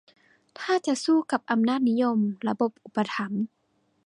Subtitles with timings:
[0.59, 3.43] ถ้าจะสู้กับอำนาจนิยม-ระบบอุปถัมภ์